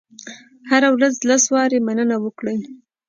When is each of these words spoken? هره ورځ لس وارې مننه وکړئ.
هره 0.69 0.89
ورځ 0.95 1.15
لس 1.29 1.43
وارې 1.55 1.77
مننه 1.87 2.17
وکړئ. 2.21 2.59